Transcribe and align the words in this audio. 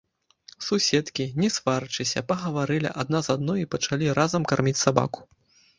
Суседкі, 0.67 1.27
не 1.43 1.49
сварачыся, 1.57 2.25
пагаварылі 2.33 2.89
адна 3.05 3.25
з 3.29 3.37
адной 3.37 3.59
і 3.69 3.71
пачалі 3.77 4.05
разам 4.23 4.41
карміць 4.55 4.81
сабаку. 4.87 5.21